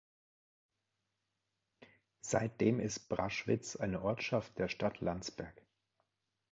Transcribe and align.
Seitdem 2.21 2.79
ist 2.79 3.07
Braschwitz 3.07 3.75
eine 3.75 4.01
Ortschaft 4.01 4.57
der 4.57 4.67
Stadt 4.67 4.99
Landsberg. 4.99 5.61